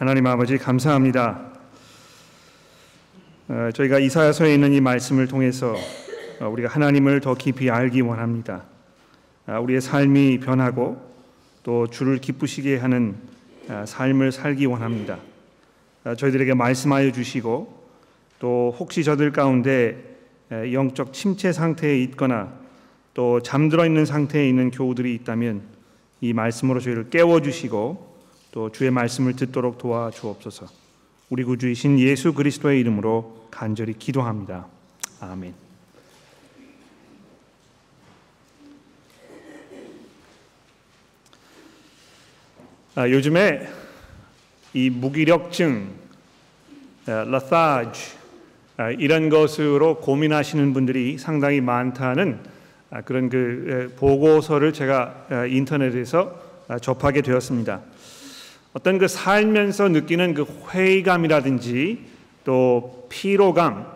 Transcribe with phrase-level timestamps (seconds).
[0.00, 1.42] 하나님 아버지 감사합니다.
[3.48, 5.76] 어, 저희가 이사야서에 있는 이 말씀을 통해서
[6.40, 8.64] 어, 우리가 하나님을 더 깊이 알기 원합니다.
[9.44, 11.06] 아, 우리의 삶이 변하고
[11.62, 13.14] 또 주를 기쁘시게 하는
[13.68, 15.18] 아, 삶을 살기 원합니다.
[16.04, 17.84] 아, 저희들에게 말씀하여 주시고
[18.38, 20.16] 또 혹시 저들 가운데
[20.50, 22.54] 영적 침체 상태에 있거나
[23.12, 25.60] 또 잠들어 있는 상태에 있는 교우들이 있다면
[26.22, 28.09] 이 말씀으로 저희를 깨워 주시고
[28.52, 30.66] 또 주의 말씀을 듣도록 도와주옵소서.
[31.28, 34.66] 우리 구주이신 예수 그리스도의 이름으로 간절히 기도합니다.
[35.20, 35.54] 아멘.
[42.96, 43.68] 아, 요즘에
[44.74, 45.88] 이 무기력증,
[47.06, 48.18] 라타지
[48.76, 52.40] 아, 이런 것으로 고민하시는 분들이 상당히 많다는
[52.90, 57.80] 아, 그런 그 보고서를 제가 아, 인터넷에서 접하게 되었습니다.
[58.72, 61.98] 어떤 그 살면서 느끼는 그 회의감이라든지
[62.44, 63.86] 또 피로감,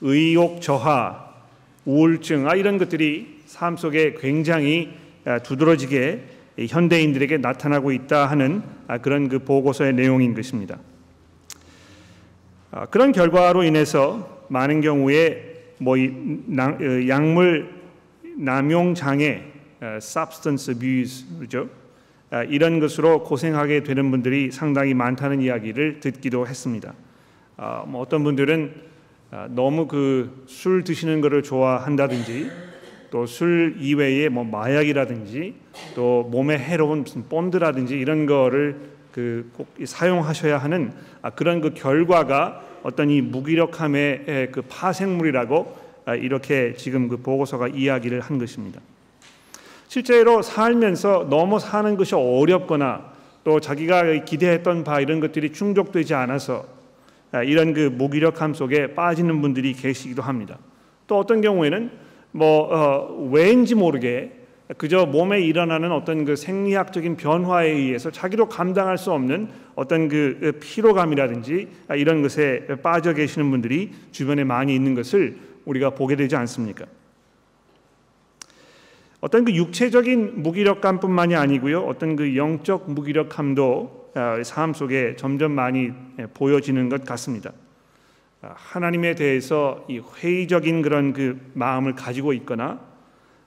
[0.00, 1.24] 의욕 저하,
[1.84, 4.94] 우울증 아 이런 것들이 삶 속에 굉장히
[5.42, 6.24] 두드러지게
[6.68, 10.78] 현대인들에게 나타나고 있다 하는 아, 그런 그 보고서의 내용인 것입니다.
[12.70, 17.74] 아, 그런 결과로 인해서 많은 경우에 뭐 어, 약물
[18.36, 19.42] 남용 장애,
[19.82, 21.68] substance abuse죠.
[22.34, 26.92] 아, 이런 것으로 고생하게 되는 분들이 상당히 많다는 이야기를 듣기도 했습니다.
[27.86, 28.74] 뭐 어떤 분들은
[29.50, 32.50] 너무 그 술 드시는 것을 좋아한다든지
[33.12, 35.54] 또 술 이외에 뭐 마약이라든지
[35.94, 38.80] 또 몸에 해로운 무슨 본드라든지 이런 거를
[39.12, 40.90] 그 꼭 사용하셔야 하는
[41.22, 48.20] 아, 그런 그 결과가 어떤 이 무기력함의 그 파생물이라고 아, 이렇게 지금 그 보고서가 이야기를
[48.20, 48.80] 한 것입니다.
[49.88, 53.12] 실제로 살면서 너무 사는 것이 어렵거나
[53.44, 56.66] 또 자기가 기대했던 바 이런 것들이 충족되지 않아서
[57.30, 60.58] 아, 이런 그 무기력함 속에 빠지는 분들이 계시기도 합니다.
[61.06, 61.90] 또 어떤 경우에는
[62.30, 64.32] 뭐 어, 왜인지 모르게
[64.78, 71.68] 그저 몸에 일어나는 어떤 그 생리학적인 변화에 의해서 자기도 감당할 수 없는 어떤 그 피로감이라든지
[71.96, 76.86] 이런 것에 빠져 계시는 분들이 주변에 많이 있는 것을 우리가 보게 되지 않습니까?
[79.24, 85.92] 어떤 그 육체적인 무기력감뿐만이 아니고요, 어떤 그 영적 무기력함도 어, 삶 속에 점점 많이
[86.34, 87.50] 보여지는 것 같습니다.
[88.42, 92.80] 하나님에 대해서 이 회의적인 그런 그 마음을 가지고 있거나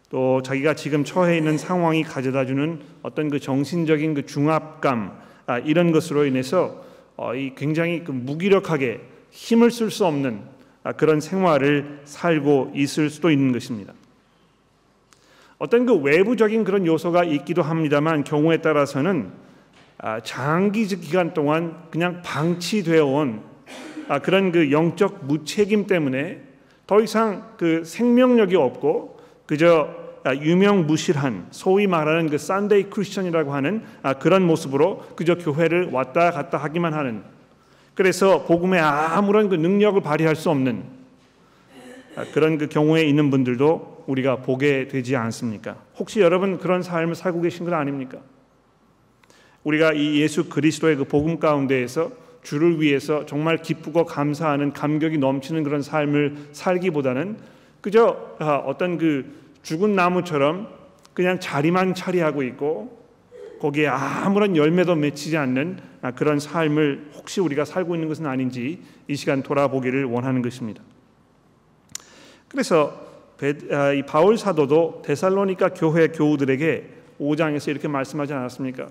[0.09, 5.91] 또 자기가 지금 처해 있는 상황이 가져다 주는 어떤 그 정신적인 그 중압감 아, 이런
[5.91, 6.83] 것으로 인해서
[7.17, 8.99] 어, 이 굉장히 그 무기력하게
[9.29, 10.41] 힘을 쓸 수 없는
[10.81, 13.93] 아, 그런 생활을 살고 있을 수도 있는 것입니다.
[15.59, 19.31] 어떤 그 외부적인 그런 요소가 있기도 합니다만 경우에 따라서는
[19.97, 23.41] 아, 장기 기간 동안 그냥 방치되어 온
[24.07, 26.41] 아, 그런 그 영적 무책임 때문에
[26.85, 29.89] 더 이상 그 생명력이 없고 그저
[30.23, 36.59] 아, 유명무실한 소위 말하는 그 산데이 크리스천이라고 하는 아, 그런 모습으로 그저 교회를 왔다 갔다
[36.59, 37.23] 하기만 하는
[37.95, 40.83] 그래서 복음에 아무런 그 능력을 발휘할 수 없는
[42.33, 45.77] 그런 그 경우에 있는 분들도 우리가 보게 되지 않습니까?
[45.97, 48.19] 혹시 여러분 그런 삶을 살고 계신 건 아닙니까?
[49.63, 55.81] 우리가 이 예수 그리스도의 그 복음 가운데에서 주를 위해서 정말 기쁘고 감사하는 감격이 넘치는 그런
[55.81, 57.37] 삶을 살기보다는
[57.81, 59.25] 그저 아, 어떤 그
[59.63, 60.69] 죽은 나무처럼
[61.13, 62.97] 그냥 자리만 차리하고 있고
[63.59, 69.15] 거기에 아무런 열매도 맺히지 않는 아, 그런 삶을 혹시 우리가 살고 있는 것은 아닌지 이
[69.15, 70.81] 시간 돌아보기를 원하는 것입니다.
[72.47, 73.06] 그래서 아,
[73.39, 76.89] 이 바울 사도도 데살로니가 교회 교우들에게
[77.19, 78.89] 5장에서 이렇게 말씀하지 않았습니까?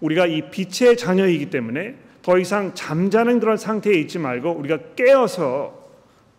[0.00, 5.90] 우리가 이 빛의 자녀이기 때문에 더 이상 잠자는 그런 상태에 있지 말고 우리가 깨어서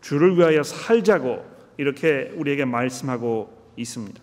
[0.01, 1.45] 주를 위하여 살자고
[1.77, 4.21] 이렇게 우리에게 말씀하고 있습니다.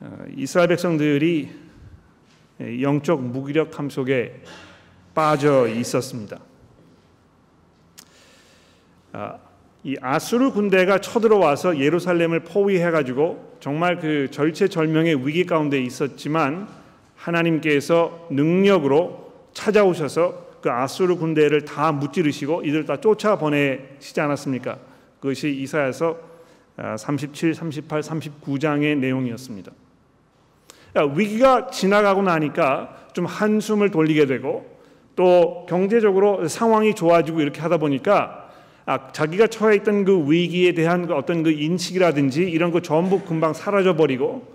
[0.00, 1.50] 어, 이스라엘 백성들이
[2.82, 4.42] 영적 무기력함 속에
[5.14, 6.40] 빠져 있었습니다.
[9.80, 16.68] 아, 이 아수르 군대가 쳐들어와서 예루살렘을 포위해 가지고 정말 그 절체절명의 위기 가운데 있었지만
[17.16, 24.78] 하나님께서 능력으로 찾아오셔서 그 아수르 군대를 다 무찌르시고 이들 다 쫓아 보내시지 않았습니까?
[25.20, 26.16] 그것이 이사야서
[26.98, 29.72] 37, 38, 39장의 내용이었습니다.
[31.14, 34.78] 위기가 지나가고 나니까 좀 한숨을 돌리게 되고
[35.16, 38.49] 또 경제적으로 상황이 좋아지고 이렇게 하다 보니까
[38.86, 43.52] 아, 자기가 처해 있던 그 위기에 대한 그 어떤 그 인식이라든지 이런 거 전부 금방
[43.52, 44.46] 사라져 버리고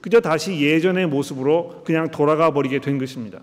[0.00, 3.40] 그저 다시 예전의 모습으로 그냥 돌아가 버리게 된 것입니다.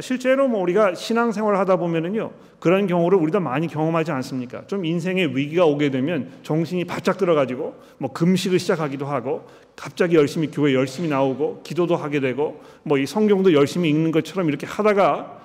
[0.00, 2.30] 실제로 뭐 우리가 신앙생활을 하다 보면은요
[2.60, 4.64] 그런 경우를 우리도 많이 경험하지 않습니까?
[4.66, 10.74] 좀 인생의 위기가 오게 되면 정신이 바짝 들어가지고 뭐 금식을 시작하기도 하고 갑자기 열심히 교회
[10.74, 15.37] 열심히 나오고 기도도 하게 되고 뭐 이 성경도 열심히 읽는 것처럼 이렇게 하다가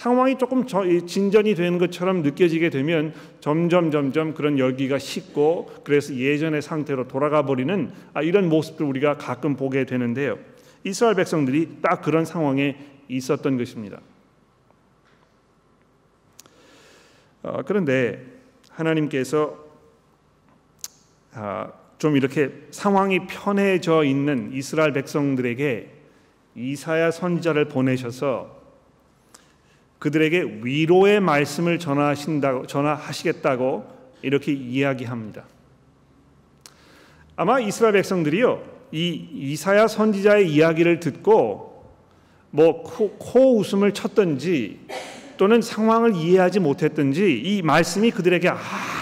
[0.00, 7.06] 상황이 조금 진전이 되는 것처럼 느껴지게 되면 점점 점점 그런 열기가 식고 그래서 예전의 상태로
[7.06, 10.38] 돌아가 버리는 아, 이런 모습들 우리가 가끔 보게 되는데요.
[10.84, 14.00] 이스라엘 백성들이 딱 그런 상황에 있었던 것입니다.
[17.42, 18.24] 어, 그런데
[18.70, 19.54] 하나님께서
[21.34, 25.90] 아, 좀 이렇게 상황이 편해져 있는 이스라엘 백성들에게
[26.54, 28.59] 이사야 선지자를 보내셔서
[30.00, 33.84] 그들에게 위로의 말씀을 전하신다고 전하시겠다고
[34.22, 35.44] 이렇게 이야기합니다.
[37.36, 38.62] 아마 이스라엘 백성들이요
[38.92, 41.84] 이 이사야 선지자의 이야기를 듣고
[42.50, 44.80] 뭐코 웃음을 쳤든지
[45.36, 48.50] 또는 상황을 이해하지 못했든지 이 말씀이 그들에게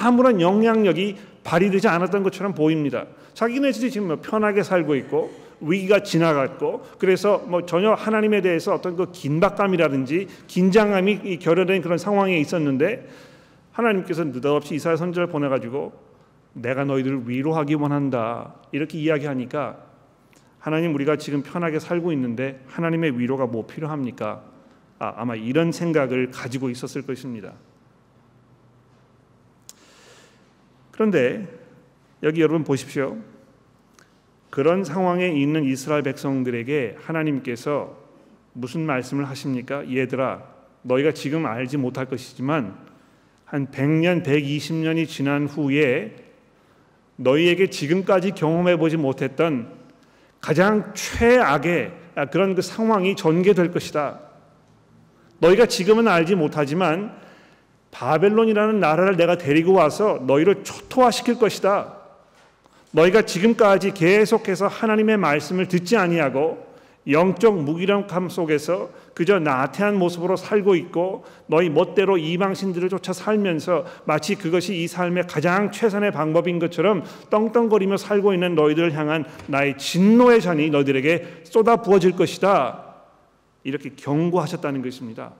[0.03, 3.07] 아무런 영향력이 발휘되지 않았던 것처럼 보입니다.
[3.35, 9.11] 자기네들이 지금 뭐 편하게 살고 있고 위기가 지나갔고 그래서 뭐 전혀 하나님에 대해서 어떤 그
[9.11, 13.09] 긴박감이라든지 긴장감이 결여된 그런 상황에 있었는데
[13.73, 15.93] 하나님께서 느닷없이 이사야 선지자를 보내가지고
[16.55, 19.89] 내가 너희들을 위로하기 원한다 이렇게 이야기하니까
[20.59, 24.43] 하나님 우리가 지금 편하게 살고 있는데 하나님의 위로가 뭐 필요합니까?
[24.99, 27.53] 아, 아마 이런 생각을 가지고 있었을 것입니다.
[30.91, 31.47] 그런데
[32.25, 33.17] 여기 여러분 보십시오.
[34.59, 37.97] 그런 상황에 있는 이스라엘 백성들에게 하나님께서
[38.55, 39.89] 무슨 말씀을 하십니까?
[39.89, 40.43] 얘들아,
[40.83, 42.77] 너희가 지금 알지 못할 것이지만
[43.45, 46.17] 한 100년, 120년이 지난 후에
[47.15, 49.71] 너희에게 지금까지 경험해 보지 못했던
[50.41, 51.93] 가장 최악의
[52.33, 54.19] 그런 그 상황이 전개될 것이다.
[55.39, 57.17] 너희가 지금은 알지 못하지만
[57.93, 61.98] 바벨론이라는 나라를 내가 데리고 와서 너희를 초토화시킬 것이다.
[62.93, 66.67] 너희가 지금까지 계속해서 하나님의 말씀을 듣지 아니하고
[67.09, 74.77] 영적 무기력함 속에서 그저 나태한 모습으로 살고 있고 너희 멋대로 이방신들을 쫓아 살면서 마치 그것이
[74.77, 81.43] 이 삶의 가장 최선의 방법인 것처럼 떵떵거리며 살고 있는 너희들을 향한 나의 진노의 잔이 너희들에게
[81.45, 82.85] 쏟아 부어질 것이다.
[83.65, 85.33] 이렇게 경고하셨다는 것입니다.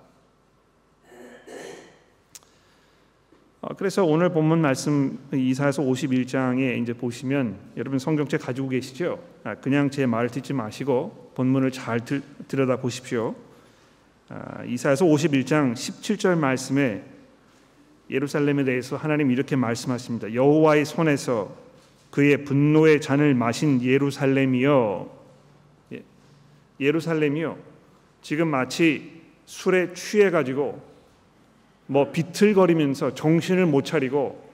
[3.77, 9.19] 그래서 오늘 본문 말씀 이사야서 51장에 이제 보시면 여러분 성경책 가지고 계시죠?
[9.43, 12.01] 아, 그냥 제 말을 듣지 마시고 본문을 잘
[12.47, 13.35] 들여다 보십시오.
[14.29, 17.03] 아, 이사야서 51장 17절 말씀에
[18.11, 20.35] 예루살렘에 대해서 하나님 이렇게 말씀하십니다.
[20.35, 21.55] 여호와의 손에서
[22.11, 25.19] 그의 분노의 잔을 마신 예루살렘이여
[25.95, 26.05] 예,
[26.79, 27.59] 예루살렘이여
[28.23, 30.88] 지금 마치 술에 취해 가지고
[31.89, 34.47] 뭐 비틀거리면서 정신을 못 차리고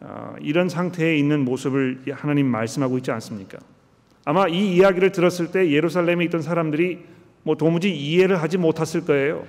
[0.00, 3.58] 어, 이런 상태에 있는 모습을 하나님 말씀하고 있지 않습니까?
[4.24, 7.04] 아마 이 이야기를 들었을 때 예루살렘에 있던 사람들이
[7.42, 9.46] 뭐 도무지 이해를 하지 못했을 거예요.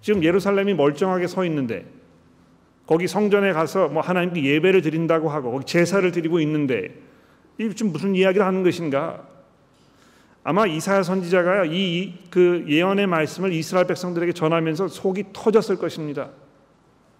[0.00, 1.86] 지금 예루살렘이 멀쩡하게 서 있는데
[2.86, 6.90] 거기 성전에 가서 뭐 하나님께 예배를 드린다고 하고 거기 제사를 드리고 있는데
[7.58, 9.26] 이 지금 무슨 이야기를 하는 것인가?
[10.42, 16.30] 아마 이사야 선지자가 이 그 예언의 말씀을 이스라엘 백성들에게 전하면서 속이 터졌을 것입니다.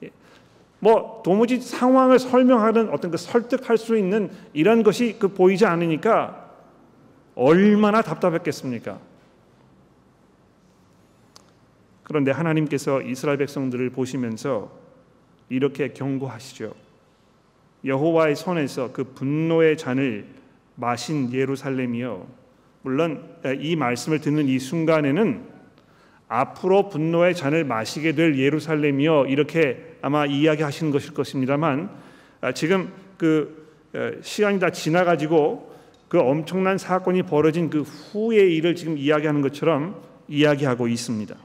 [0.02, 0.10] 예.
[0.78, 6.48] 뭐 도무지 상황을 설명하는 어떤 그 설득할 수 있는 이런 것이 그 보이지 않으니까
[7.34, 8.98] 얼마나 답답했겠습니까?
[12.04, 14.70] 그런데 하나님께서 이스라엘 백성들을 보시면서
[15.48, 16.74] 이렇게 경고하시죠.
[17.84, 20.26] 여호와의 손에서 그 분노의 잔을
[20.76, 22.39] 마신 예루살렘이여
[22.82, 25.48] 물론 이 말씀을 듣는 이 순간에는
[26.28, 31.90] 앞으로 분노의 잔을 마시게 될 예루살렘이요 이렇게 아마 이야기하시는 것일 것입니다만
[32.40, 33.60] 아, 지금 그
[34.22, 35.70] 시간이 다 지나가지고
[36.08, 41.36] 그 엄청난 사건이 벌어진 그 후의 일을 지금 이야기하는 것처럼 이야기하고 있습니다.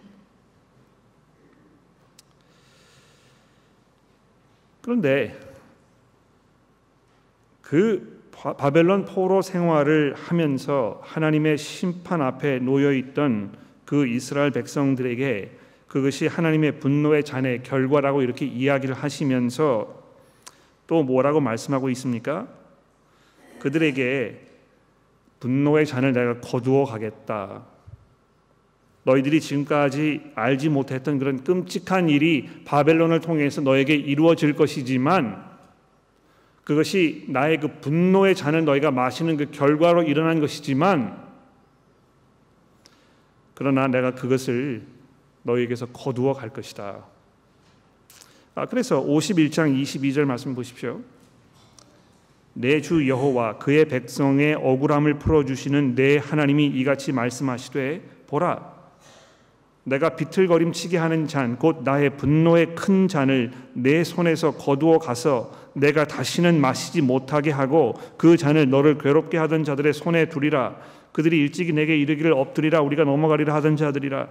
[4.81, 5.39] 그런데
[7.61, 8.14] 그
[8.57, 13.53] 바벨론 포로 생활을 하면서 하나님의 심판 앞에 놓여 있던
[13.85, 15.51] 그 이스라엘 백성들에게
[15.87, 20.03] 그것이 하나님의 분노의 잔의 결과라고 이렇게 이야기를 하시면서
[20.87, 22.47] 또 뭐라고 말씀하고 있습니까?
[23.59, 24.41] 그들에게
[25.39, 27.63] 분노의 잔을 내가 거두어 가겠다.
[29.03, 35.54] 너희들이 지금까지 알지 못했던 그런 끔찍한 일이 바벨론을 통해서 너에게 이루어질 것이지만
[36.65, 41.23] 그것이 나의 그 분노의 잔을 너희가 마시는 그 결과로 일어난 것이지만
[43.53, 44.83] 그러나 내가 그것을
[45.43, 47.05] 너희에게서 거두어 갈 것이다.
[48.55, 51.01] 아, 그래서 51장 22절 말씀 보십시오.
[52.53, 58.73] 내 주 여호와 그의 백성의 억울함을 풀어 주시는 내 하나님이 이같이 말씀하시되 보라
[59.83, 66.59] 내가 비틀거림치게 하는 잔 곧 나의 분노의 큰 잔을 내 손에서 거두어 가서 내가 다시는
[66.59, 70.77] 마시지 못하게 하고 그 잔을 너를 괴롭게 하던 자들의 손에 두리라
[71.11, 74.29] 그들이 일찍이 내게 이르기를 엎드리라 우리가 넘어가리라 하던 자들이라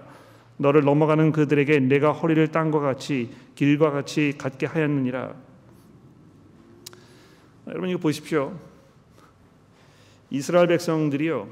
[0.57, 5.35] 너를 넘어가는 그들에게 내가 허리를 딴것 같이 길과 같이 갖게 하였느니라.
[7.67, 8.57] 여러분 이거 보십시오.
[10.29, 11.47] 이스라엘 백성들이요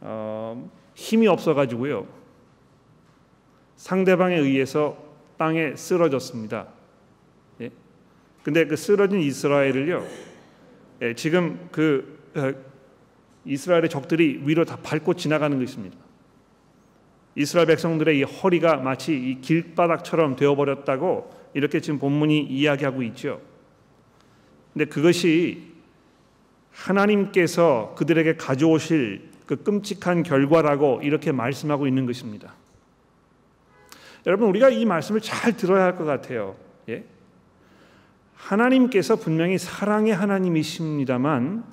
[0.00, 2.06] 어, 힘이 없어 가지고요
[3.76, 4.96] 상대방에 의해서
[5.38, 6.68] 땅에 쓰러졌습니다.
[8.42, 8.44] 예?
[8.44, 10.06] 근데 그 쓰러진 이스라엘을요
[11.02, 12.52] 예, 지금 그 어,
[13.44, 15.96] 이스라엘의 적들이 위로 다 밟고 지나가는 것입니다.
[17.34, 23.40] 이스라엘 백성들의 이 허리가 마치 이 길바닥처럼 되어버렸다고 이렇게 지금 본문이 이야기하고 있죠.
[24.72, 25.72] 근데 그것이
[26.70, 32.54] 하나님께서 그들에게 가져오실 그 끔찍한 결과라고 이렇게 말씀하고 있는 것입니다.
[34.26, 36.56] 여러분 우리가 이 말씀을 잘 들어야 할 것 같아요.
[38.42, 38.52] 예?
[38.52, 41.64] 하나님께서 분명히 사랑의 하나님이십니다만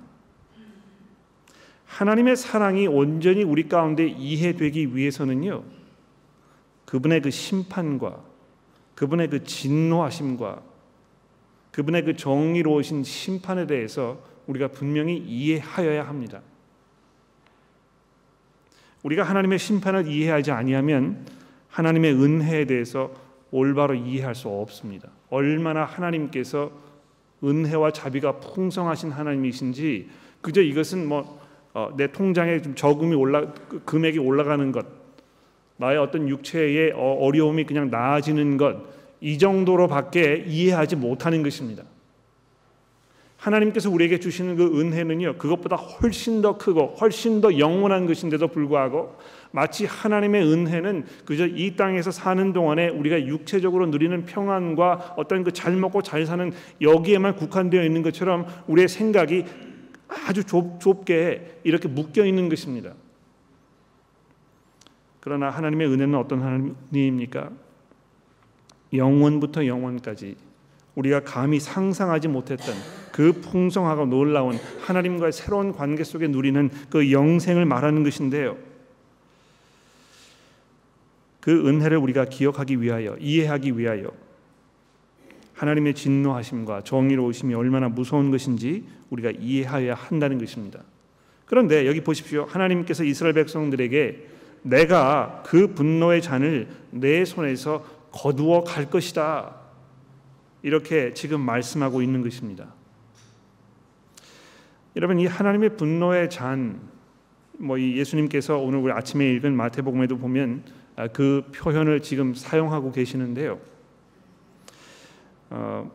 [1.86, 5.64] 하나님의 사랑이 온전히 우리 가운데 이해되기 위해서는요.
[6.86, 8.24] 그분의 그 심판과
[8.96, 10.62] 그분의 그 진노하심과
[11.72, 16.42] 그분의 그 정의로우신 심판에 대해서 우리가 분명히 이해하여야 합니다.
[19.04, 21.26] 우리가 하나님의 심판을 이해하지 아니하면
[21.70, 23.12] 하나님의 은혜에 대해서
[23.52, 25.10] 올바로 이해할 수 없습니다.
[25.30, 26.72] 얼마나 하나님께서
[27.44, 30.10] 은혜와 자비가 풍성하신 하나님이신지
[30.42, 31.40] 그저 이것은 뭐
[31.74, 34.86] 어, 내 통장에 좀 저금이 올라 그 금액이 올라가는 것,
[35.78, 41.84] 나의 어떤 육체의 어, 어려움이 그냥 나아지는 것 이 정도로밖에 이해하지 못하는 것입니다.
[43.38, 49.16] 하나님께서 우리에게 주시는 그 은혜는요 그것보다 훨씬 더 크고 훨씬 더 영원한 것인데도 불구하고
[49.52, 55.76] 마치 하나님의 은혜는 그저 이 땅에서 사는 동안에 우리가 육체적으로 누리는 평안과 어떤 그 잘
[55.76, 59.46] 먹고 잘 사는 여기에만 국한되어 있는 것처럼 우리의 생각이
[60.08, 62.94] 아주 좁, 좁게 이렇게 묶여 있는 것입니다.
[65.20, 67.52] 그러나 하나님의 은혜는 어떤 하나님입니까?
[68.94, 70.36] 영원부터 영원까지
[70.96, 72.74] 우리가 감히 상상하지 못했던
[73.12, 78.58] 그 풍성하고 놀라운 하나님과의 새로운 관계 속에 누리는 그 영생을 말하는 것인데요.
[81.40, 84.12] 그 은혜를 우리가 기억하기 위하여 이해하기 위하여
[85.54, 90.84] 하나님의 진노하심과 정의로우심이 얼마나 무서운 것인지 우리가 이해하여야 한다는 것입니다.
[91.46, 92.46] 그런데 여기 보십시오.
[92.46, 94.28] 하나님께서 이스라엘 백성들에게
[94.62, 99.56] 내가 그 분노의 잔을 내 손에서 거두어 갈 것이다.
[100.62, 102.74] 이렇게 지금 말씀하고 있는 것입니다.
[104.96, 106.80] 여러분 이 하나님의 분노의 잔,
[107.58, 113.60] 뭐이 예수님께서 오늘 우리 아침에 읽은 마태복음에도 보면 아, 그 표현을 지금 사용하고 계시는데요.
[115.50, 115.92] 어,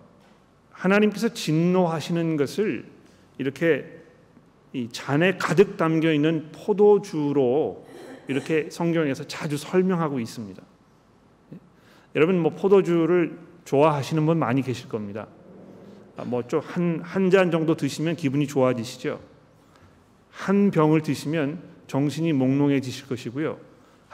[0.70, 2.87] 하나님께서 진노하시는 것을
[3.38, 3.84] 이렇게
[4.73, 7.87] 이 잔에 가득 담겨 있는 포도주로
[8.26, 10.62] 이렇게 성경에서 자주 설명하고 있습니다.
[12.16, 15.26] 여러분 뭐 포도주를 좋아하시는 분 많이 계실 겁니다.
[16.16, 19.20] 아, 뭐좀 한한 잔 정도 드시면 기분이 좋아지시죠.
[20.30, 23.58] 한 병을 드시면 정신이 몽롱해지실 것이고요.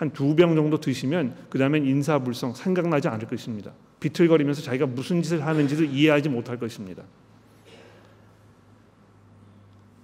[0.00, 3.72] 한 두 병 정도 드시면 그 다음엔 인사불성 생각나지 않을 것입니다.
[4.00, 7.02] 비틀거리면서 자기가 무슨 짓을 하는지도 이해하지 못할 것입니다.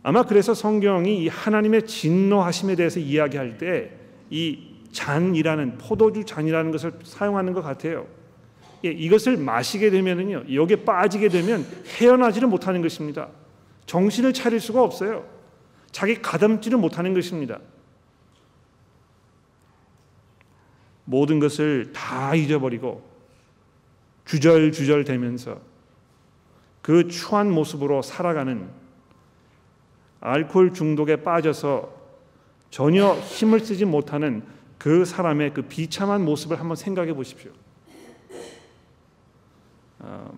[0.02, 4.58] 아마 그래서 성경이 이 하나님의 진노하심에 대해서 이야기할 때 이
[4.90, 8.06] 잔이라는 포도주 잔이라는 것을 사용하는 것 같아요.
[8.84, 11.64] 예, 이것을 마시게 되면은요 여기에 빠지게 되면
[11.98, 13.28] 헤어나지를 못하는 것입니다.
[13.86, 15.24] 정신을 차릴 수가 없어요.
[15.92, 17.60] 자기 가담지를 못하는 것입니다.
[21.06, 23.02] 모든 것을 다 잊어버리고
[24.26, 25.60] 주절주절 되면서
[26.82, 28.68] 그 추한 모습으로 살아가는
[30.20, 31.94] 알코올 중독에 빠져서
[32.70, 34.42] 전혀 힘을 쓰지 못하는
[34.78, 37.50] 그 사람의 그 비참한 모습을 한번 생각해 보십시오.
[40.00, 40.30] 어,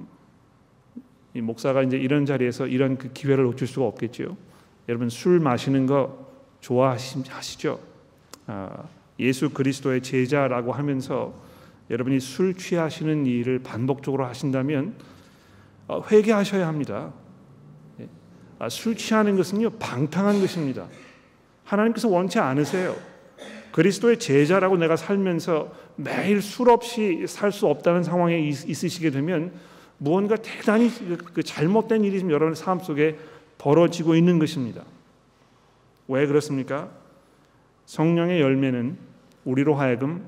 [1.34, 4.36] 이 목사가 이제 이런 자리에서 이런 그 기회를 놓칠 수가 없겠지요.
[4.88, 6.28] 여러분 술 마시는 거
[6.60, 7.80] 좋아하시죠?
[8.46, 11.34] 어, 예수 그리스도의 제자라고 하면서
[11.90, 14.94] 여러분이 술 취하시는 일을 반복적으로 하신다면
[15.88, 17.12] 어, 회개하셔야 합니다.
[18.00, 18.08] 예.
[18.58, 20.86] 아, 술 취하는 것은요 방탕한 것입니다.
[21.64, 22.96] 하나님께서 원치 않으세요.
[23.72, 29.52] 그리스도의 제자라고 내가 살면서 매일 술 없이 살 수 없다는 상황에 있으시게 되면
[29.98, 30.90] 무언가 대단히
[31.34, 33.18] 그 잘못된 일이 좀 여러분의 삶 속에
[33.58, 34.84] 벌어지고 있는 것입니다.
[36.06, 36.90] 왜 그렇습니까?
[37.86, 39.07] 성령의 열매는
[39.48, 40.24] 우리로 하여금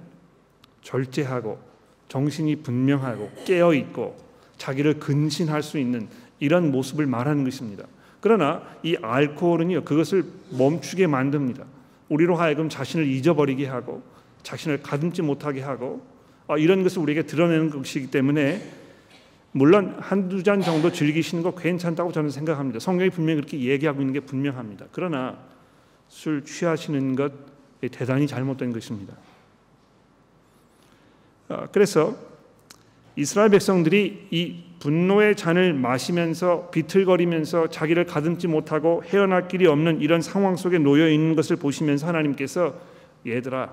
[0.82, 1.60] 절제하고
[2.08, 4.16] 정신이 분명하고 깨어 있고
[4.56, 6.08] 자기를 근신할 수 있는
[6.38, 7.84] 이런 모습을 말하는 것입니다.
[8.20, 10.24] 그러나 이 알코올은요 그것을
[10.58, 11.64] 멈추게 만듭니다.
[12.08, 14.02] 우리로 하여금 자신을 잊어버리게 하고
[14.42, 16.02] 자신을 가듬지 못하게 하고
[16.46, 18.60] 어, 이런 것을 우리에게 드러내는 것이기 때문에
[19.52, 22.78] 물론 한두 잔 정도 즐기시는 거 괜찮다고 저는 생각합니다.
[22.78, 24.86] 성경이 분명히 그렇게 얘기하고 있는 게 분명합니다.
[24.92, 25.38] 그러나
[26.08, 27.49] 술 취하시는 것
[27.88, 29.14] 대단히 잘못된 것입니다.
[31.48, 32.16] 어, 그래서
[33.16, 40.56] 이스라엘 백성들이 이 분노의 잔을 마시면서 비틀거리면서 자기를 가듬지 못하고 헤어날 길이 없는 이런 상황
[40.56, 42.74] 속에 놓여 있는 것을 보시면서 하나님께서
[43.26, 43.70] 얘들아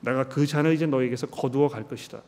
[0.00, 2.22] 내가 그 잔을 이제 너에게서 거두어 갈 것이다.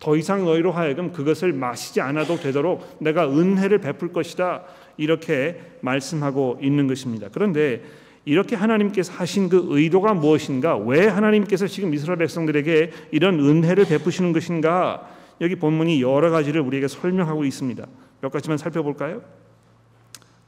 [0.00, 4.64] 더 이상 너희로 하여금 그것을 마시지 않아도 되도록 내가 은혜를 베풀 것이다.
[4.96, 7.28] 이렇게 말씀하고 있는 것입니다.
[7.32, 7.82] 그런데
[8.24, 10.76] 이렇게 하나님께서 하신 그 의도가 무엇인가?
[10.76, 15.08] 왜 하나님께서 지금 이스라엘 백성들에게 이런 은혜를 베푸시는 것인가?
[15.40, 17.86] 여기 본문이 여러 가지를 우리에게 설명하고 있습니다.
[18.20, 19.22] 몇 가지만 살펴볼까요?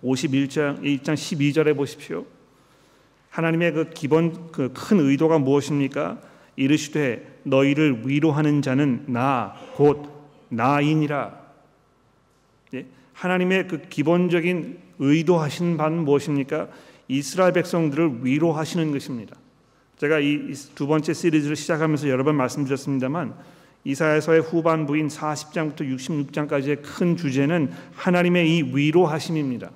[0.02, 2.24] 51장 1장 12절에 보십시오.
[3.30, 6.18] 하나님의 그 기본 그 큰 의도가 무엇입니까?
[6.56, 10.08] 이르시되 너희를 위로하는 자는 나 곧
[10.48, 11.38] 나이니라.
[12.74, 12.86] 예?
[13.12, 16.68] 하나님의 그 기본적인 의도하신 바는 무엇입니까?
[17.08, 19.36] 이스라엘 백성들을 위로하시는 것입니다.
[19.98, 23.34] 제가 이 두 번째 시리즈를 시작하면서 여러 번 말씀드렸습니다만
[23.84, 29.70] 이사야서의 후반부인 40장부터 66장까지의 큰 주제는 하나님의 이 위로하심입니다.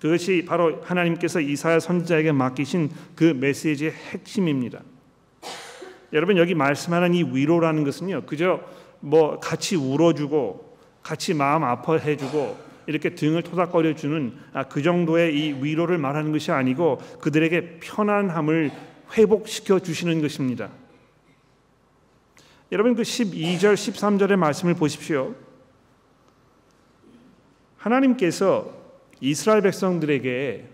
[0.00, 4.80] 그것이 바로 하나님께서 이사야 선지자에게 맡기신 그 메시지의 핵심입니다.
[6.14, 8.22] 여러분 여기 말씀하는 이 위로라는 것은요.
[8.24, 8.60] 그저
[9.00, 15.96] 뭐 같이 울어주고 같이 마음 아파해주고 이렇게 등을 토닥거려 주는 아, 그 정도의 이 위로를
[15.96, 18.72] 말하는 것이 아니고 그들에게 편안함을
[19.16, 20.70] 회복시켜 주시는 것입니다.
[22.72, 25.36] 여러분 그 12절 13절의 말씀을 보십시오.
[27.76, 28.72] 하나님께서
[29.20, 30.64] 이스라엘 백성들에게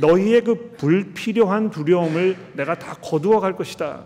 [0.00, 4.04] 너희의 그 불필요한 두려움을 내가 다 거두어 갈 것이다.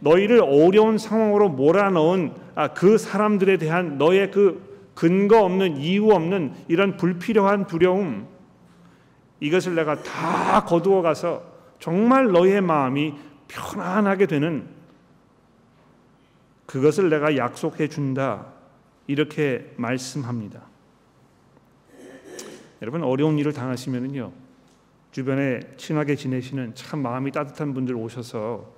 [0.00, 4.65] 너희를 어려운 상황으로 몰아넣은 아, 그 사람들에 대한 너의 그
[4.96, 8.26] 근거 없는 이유 없는 이런 불필요한 두려움
[9.40, 11.44] 이것을 내가 다 거두어 가서
[11.78, 13.14] 정말 너희의 마음이
[13.46, 14.68] 편안하게 되는
[16.64, 18.46] 그것을 내가 약속해 준다.
[19.06, 20.62] 이렇게 말씀합니다.
[22.82, 24.32] 여러분 어려운 일을 당하시면은요.
[25.12, 28.74] 주변에 친하게 지내시는 참 마음이 따뜻한 분들 오셔서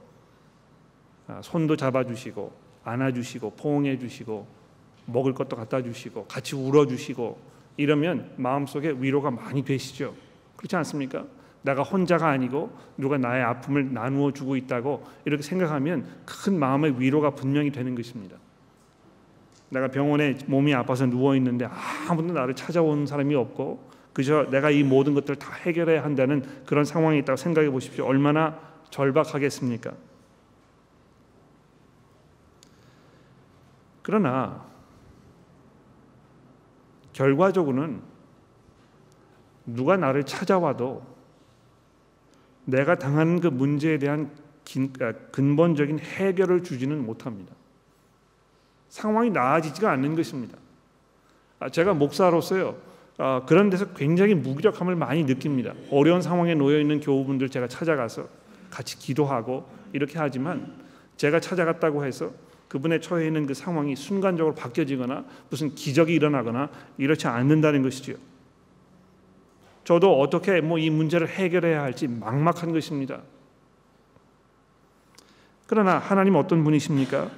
[1.29, 2.53] 아, 손도 잡아 주시고
[2.85, 4.58] 안아 주시고 포옹해 주시고
[5.09, 7.39] 먹을 것도 갖다 주시고 같이 울어 주시고
[7.77, 10.15] 이러면 마음속에 위로가 많이 되시죠.
[10.57, 11.25] 그렇지 않습니까?
[11.63, 17.71] 내가 혼자가 아니고 누가 나의 아픔을 나누어 주고 있다고 이렇게 생각하면 큰 마음의 위로가 분명히
[17.71, 18.37] 되는 것입니다.
[19.71, 21.69] 내가 병원에 몸이 아파서 누워 있는데
[22.09, 27.19] 아무도 나를 찾아오는 사람이 없고 그저 내가 이 모든 것들을 다 해결해야 한다는 그런 상황이
[27.19, 28.07] 있다고 생각해 보십시오.
[28.07, 28.59] 얼마나
[28.91, 29.93] 절박하겠습니까?
[34.03, 34.68] 그러나
[37.19, 38.01] 결과적으로는
[39.67, 41.05] 누가 나를 찾아와도
[42.65, 44.31] 내가 당하는 그 문제에 대한
[45.01, 47.55] 아, 근본적인 해결을 주지는 못합니다.
[48.89, 50.57] 상황이 나아지지가 않는 것입니다.
[51.59, 52.77] 아, 제가 목사로서요
[53.17, 55.75] 아, 그런 데서 굉장히 무기력함을 많이 느낍니다.
[55.91, 58.29] 어려운 상황에 놓여 있는 교우분들 제가 찾아가서
[58.71, 60.73] 같이 기도하고 이렇게 하지만
[61.17, 62.31] 제가 찾아갔다고 해서
[62.69, 68.17] 그분의 처해 있는 그 상황이 순간적으로 바뀌어지거나 무슨 기적이 일어나거나 이렇지 않는다는 것이지요.
[69.85, 73.23] 저도 어떻게 뭐 이 문제를 해결해야 할지 막막한 것입니다.
[75.67, 77.31] 그러나 하나님 어떤 분이십니까?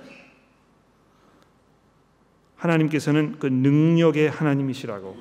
[2.56, 5.16] 하나님께서는 그 능력의 하나님이시라고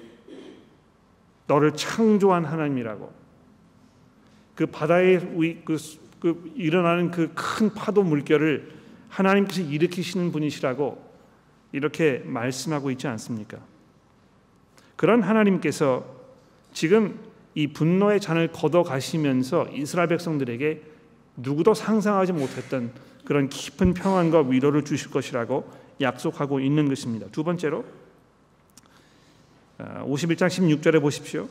[1.47, 3.11] 너를 창조한 하나님이라고
[4.55, 5.77] 그 바다에 그,
[6.19, 8.78] 그 일어나는 그 큰 파도 물결을
[9.09, 11.09] 하나님께서 일으키시는 분이시라고
[11.71, 13.57] 이렇게 말씀하고 있지 않습니까?
[14.95, 16.05] 그런 하나님께서
[16.73, 17.19] 지금
[17.55, 20.81] 이 분노의 잔을 걷어 가시면서 이스라엘 백성들에게
[21.37, 22.91] 누구도 상상하지 못했던
[23.25, 25.69] 그런 깊은 평안과 위로를 주실 것이라고
[26.01, 27.27] 약속하고 있는 것입니다.
[27.31, 27.85] 두 번째로
[29.77, 31.47] 51장 아, 16절에 보십시오.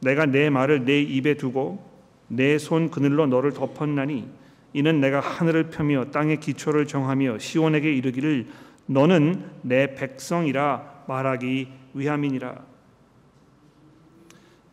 [0.00, 1.90] 내가 내 말을 내 입에 두고
[2.28, 4.28] 내 손 그늘로 너를 덮었나니
[4.72, 8.46] 이는 내가 하늘을 펴며 땅의 기초를 정하며 시온에게 이르기를
[8.86, 12.72] 너는 내 백성이라 말하기 위함이니라.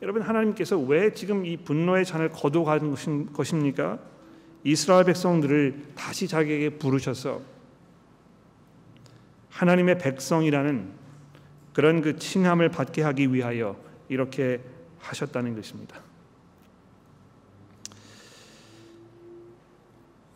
[0.01, 2.95] 여러분 하나님께서 왜 지금 이 분노의 잔을 거두가는
[3.33, 3.99] 것입니까?
[4.63, 7.41] 이스라엘 백성들을 다시 자기에게 부르셔서
[9.49, 10.91] 하나님의 백성이라는
[11.73, 14.61] 그런 그 칭함을 받게 하기 위하여 이렇게
[14.99, 16.08] 하셨다는 것입니다.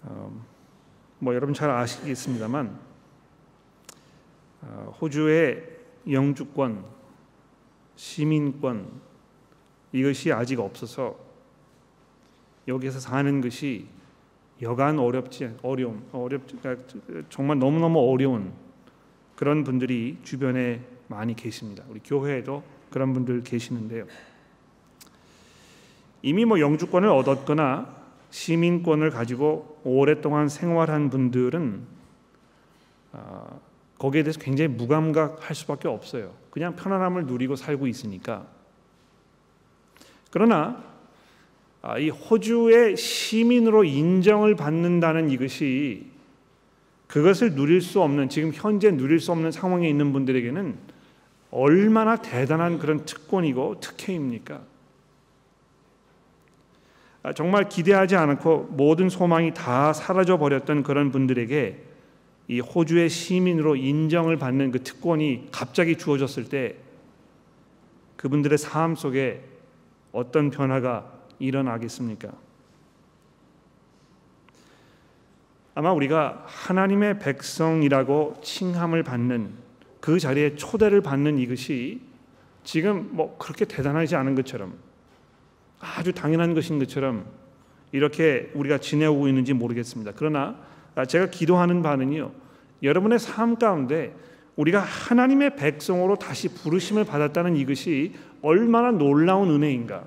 [0.04, 0.44] 어,
[1.20, 2.80] 뭐 여러분 잘 아시겠습니다만
[4.62, 5.64] 어, 호주의
[6.10, 6.84] 영주권,
[7.96, 9.02] 시민권
[9.92, 11.18] 이것이 아직 없어서
[12.68, 13.88] 여기서 사는 것이
[14.62, 16.86] 여간 어렵지 어려움 어렵 그러니까
[17.30, 18.54] 정말 너무 너무 어려운
[19.36, 21.84] 그런 분들이 주변에 많이 계십니다.
[21.90, 24.06] 우리 교회에도 그런 분들 계시는데요.
[26.22, 28.03] 이미 뭐 영주권을 얻었거나
[28.34, 31.82] 시민권을 가지고 오랫동안 생활한 분들은
[33.12, 33.62] 어,
[34.00, 36.34] 거기에 대해서 굉장히 무감각할 수밖에 없어요.
[36.50, 38.48] 그냥 편안함을 누리고 살고 있으니까.
[40.32, 40.84] 그러나
[41.84, 46.08] 아, 이 호주의 시민으로 인정을 받는다는 이것이
[47.06, 50.76] 그것을 누릴 수 없는 지금 현재 누릴 수 없는 상황에 있는 분들에게는
[51.52, 54.73] 얼마나 대단한 그런 특권이고 특혜입니까?
[57.24, 61.82] 아, 정말 기대하지 않고 모든 소망이 다 사라져 버렸던 그런 분들에게
[62.50, 66.76] 이 호주의 시민으로 인정을 받는 그 특권이 갑자기 주어졌을 때
[68.18, 69.42] 그분들의 삶 속에
[70.12, 72.30] 어떤 변화가 일어나겠습니까?
[75.76, 79.50] 아마 우리가 하나님의 백성이라고 칭함을 받는
[80.02, 82.02] 그 자리에 초대를 받는 이것이
[82.66, 84.78] 지금 뭐 그렇게 대단하지 않은 것처럼
[85.84, 87.26] 아주 당연한 것인 것처럼
[87.92, 90.14] 이렇게 우리가 지내오고 있는지 모르겠습니다.
[90.16, 90.58] 그러나
[91.08, 92.32] 제가 기도하는 바는요.
[92.82, 94.16] 여러분의 삶 가운데
[94.56, 100.04] 우리가 하나님의 백성으로 다시 부르심을 받았다는 이것이 얼마나 놀라운 은혜인가.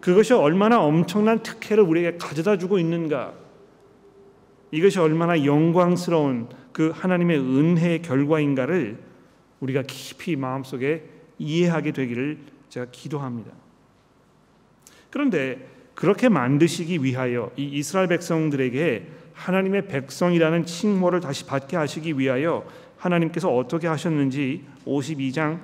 [0.00, 3.34] 그것이 얼마나 엄청난 특혜를 우리에게 가져다 주고 있는가.
[4.72, 8.98] 이것이 얼마나 영광스러운 그 하나님의 은혜의 결과인가를
[9.60, 11.04] 우리가 깊이 마음속에
[11.38, 12.38] 이해하게 되기를
[12.68, 13.52] 제가 기도합니다.
[15.12, 15.58] 그런데
[15.94, 23.86] 그렇게 만드시기 위하여 이 이스라엘 백성들에게 하나님의 백성이라는 칭호를 다시 받게 하시기 위하여 하나님께서 어떻게
[23.86, 25.60] 하셨는지 52장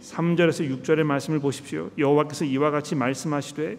[0.00, 1.90] 3절에서 6절의 말씀을 보십시오.
[1.98, 3.76] 여호와께서 이와 같이 말씀하시되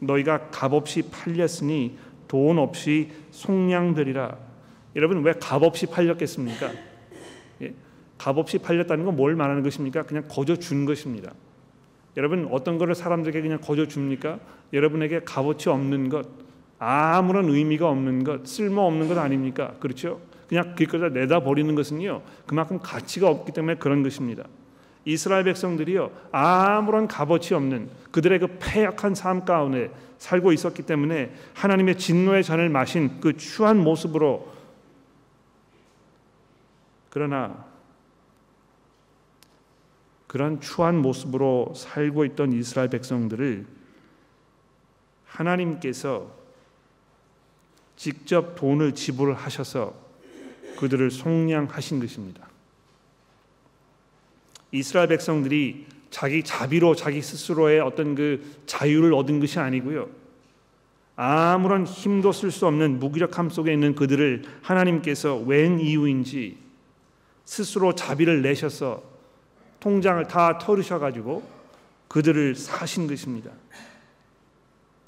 [0.00, 4.36] 너희가 값없이 팔렸으니 돈 없이 속량되리라.
[4.96, 6.72] 여러분 왜 값없이 팔렸겠습니까?
[7.62, 7.74] 예?
[8.18, 10.02] 값없이 팔렸다는 건 뭘 말하는 것입니까?
[10.02, 11.32] 그냥 거저 준 것입니다.
[12.16, 14.38] 여러분 어떤 것을 사람들에게 그냥 거저 줍니까?
[14.72, 16.26] 여러분에게 값어치 없는 것,
[16.78, 19.74] 아무런 의미가 없는 것, 쓸모 없는 것 아닙니까?
[19.80, 20.20] 그렇죠?
[20.48, 24.44] 그냥 길거리에 내다 버리는 것은요 그만큼 가치가 없기 때문에 그런 것입니다.
[25.04, 32.42] 이스라엘 백성들이요 아무런 값어치 없는 그들의 그 패약한 삶 가운데 살고 있었기 때문에 하나님의 진노의
[32.42, 34.52] 잔을 마신 그 추한 모습으로
[37.10, 37.64] 그러나
[40.34, 43.66] 그런 추한 모습으로 살고 있던 이스라엘 백성들을
[45.26, 46.28] 하나님께서
[47.94, 49.94] 직접 돈을 지불하셔서
[50.76, 52.48] 그들을 속량하신 것입니다.
[54.72, 60.08] 이스라엘 백성들이 자기 자비로 자기 스스로의 어떤 그 자유를 얻은 것이 아니고요.
[61.14, 66.58] 아무런 힘도 쓸 수 없는 무기력함 속에 있는 그들을 하나님께서 웬 이유인지
[67.44, 69.13] 스스로 자비를 내셔서
[69.84, 71.42] 통장을 다 털으셔 가지고
[72.08, 73.50] 그들을 사신 것입니다.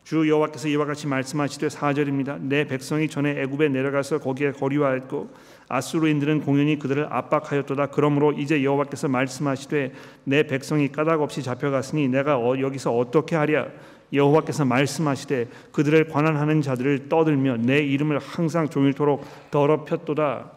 [0.05, 2.39] 주 여호와께서 이와 같이 말씀하시되 4절입니다.
[2.43, 5.31] 내 백성이 전에 애굽에 내려가서 거기에 거리하였고
[5.69, 7.87] 아수르인들은 공연히 그들을 압박하였도다.
[7.87, 13.69] 그러므로 이제 여호와께서 말씀하시되 내 백성이 까닭 없이 잡혀갔으니 내가 어, 여기서 어떻게 하랴?
[14.13, 20.53] 여호와께서 말씀하시되 그들을 관한하는 자들을 떠들며 내 이름을 항상 종일토록 더럽혔도다.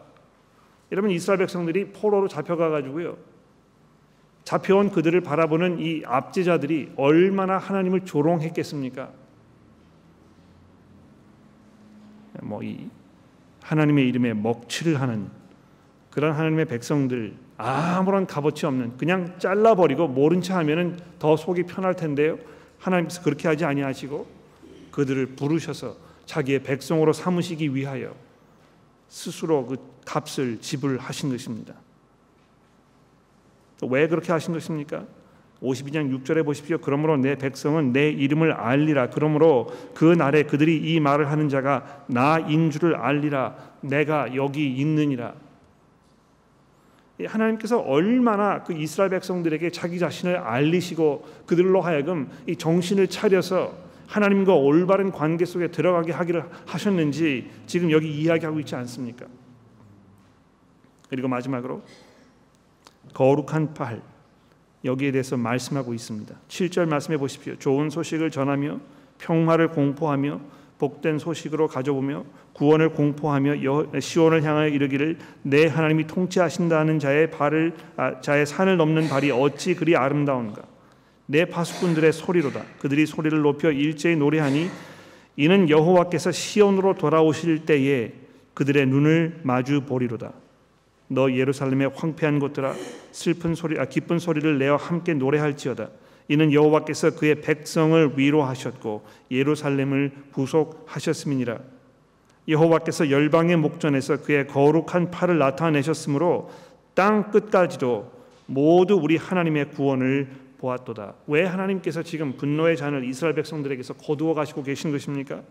[0.92, 3.29] 여러분 이스라엘 백성들이 포로로 잡혀가 가지고요.
[4.50, 9.12] 잡혀온 그들을 바라보는 이 압제자들이 얼마나 하나님을 조롱했겠습니까?
[12.42, 12.88] 뭐 이
[13.62, 15.28] 하나님의 이름에 먹칠을 하는
[16.10, 22.36] 그런 하나님의 백성들 아무런 값어치 없는 그냥 잘라버리고 모른 체 하면은 더 속이 편할 텐데요.
[22.80, 24.26] 하나님께서 그렇게 하지 아니하시고
[24.90, 28.16] 그들을 부르셔서 자기의 백성으로 삼으시기 위하여
[29.06, 31.74] 스스로 그 값을 지불하신 것입니다.
[33.86, 35.04] 왜 그렇게 하신 것입니까?
[35.62, 36.78] 52장 6절에 보십시오.
[36.78, 39.10] 그러므로 내 백성은 내 이름을 알리라.
[39.10, 43.56] 그러므로 그 날에 그들이 이 말을 하는 자가 나인 줄을 알리라.
[43.82, 45.34] 내가 여기 있느니라.
[47.22, 55.12] 하나님께서 얼마나 그 이스라엘 백성들에게 자기 자신을 알리시고 그들로 하여금 이 정신을 차려서 하나님과 올바른
[55.12, 59.26] 관계 속에 들어가게 하기를 하셨는지 지금 여기 이야기하고 있지 않습니까?
[61.08, 61.82] 그리고 마지막으로
[63.14, 64.02] 거룩한 팔
[64.84, 66.34] 여기에 대해서 말씀하고 있습니다.
[66.48, 67.56] 7절 말씀해 보십시오.
[67.56, 68.80] 좋은 소식을 전하며
[69.18, 70.40] 평화를 공포하며
[70.78, 78.46] 복된 소식으로 가져오며 구원을 공포하며 시온을 향하여 이르기를 내 하나님이 통치하신다는 자의 발을 아, 자의
[78.46, 80.62] 산을 넘는 발이 어찌 그리 아름다운가
[81.26, 84.68] 내 파수꾼들의 소리로다 그들이 소리를 높여 일제히 노래하니
[85.36, 88.12] 이는 여호와께서 시온으로 돌아오실 때에
[88.54, 90.32] 그들의 눈을 마주 보리로다
[91.12, 92.74] 너 예루살렘의 황폐한 곳들아
[93.10, 95.88] 슬픈 소리 아 기쁜 소리를 내어 함께 노래할지어다
[96.28, 101.58] 이는 여호와께서 그의 백성을 위로하셨고 예루살렘을 부속하셨음이니라
[102.48, 106.50] 여호와께서 열방의 목전에서 그의 거룩한 팔을 나타내셨으므로
[106.94, 108.12] 땅 끝까지도
[108.46, 111.14] 모두 우리 하나님의 구원을 보았도다.
[111.26, 115.42] 왜 하나님께서 지금 분노의 잔을 이스라엘 백성들에게서 거두어 가시고 계신 것입니까?